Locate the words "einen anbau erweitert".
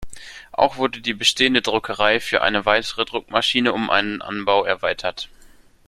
3.91-5.29